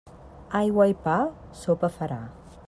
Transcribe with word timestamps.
Aigua 0.59 0.87
i 0.93 0.97
pa, 1.03 1.19
sopa 1.65 1.91
farà. 1.99 2.19